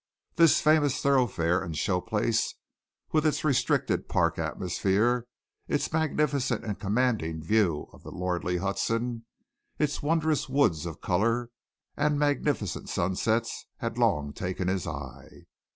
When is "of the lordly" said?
7.93-8.57